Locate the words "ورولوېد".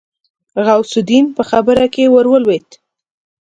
2.13-2.67